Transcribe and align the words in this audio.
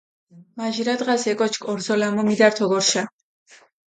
მაჟირა 0.57 0.95
დღას 0.99 1.23
ე 1.31 1.33
კოჩქჷ 1.39 1.67
ორზოლამო 1.71 2.21
მიდართჷ 2.27 2.61
ოგორჷშა. 2.65 3.03